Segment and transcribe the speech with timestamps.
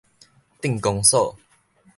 [0.61, 1.37] 鎮公所